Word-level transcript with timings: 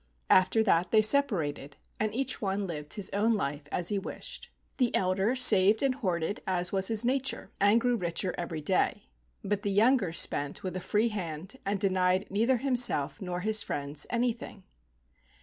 After 0.31 0.63
that 0.63 0.89
they 0.89 1.03
separated, 1.03 1.77
and 1.99 2.11
each 2.15 2.41
one 2.41 2.65
lived 2.65 2.95
his 2.95 3.11
own 3.11 3.35
life 3.35 3.67
as 3.71 3.89
he 3.89 3.99
wished. 3.99 4.49
The 4.77 4.95
elder 4.95 5.35
saved 5.35 5.83
and 5.83 5.93
hoarded 5.93 6.41
as 6.47 6.71
was 6.71 6.87
his 6.87 7.05
nature, 7.05 7.51
and 7.61 7.79
grew 7.79 7.95
richer 7.95 8.33
every 8.35 8.61
day, 8.61 9.05
but 9.43 9.61
the 9.61 9.69
younger 9.69 10.11
spent 10.11 10.63
with 10.63 10.75
a 10.75 10.81
free 10.81 11.09
hand, 11.09 11.57
and 11.67 11.79
denied 11.79 12.25
neither 12.31 12.57
himself 12.57 13.21
nor 13.21 13.41
his 13.41 13.61
friends 13.61 14.07
any¬ 14.11 14.35
thing. 14.35 14.63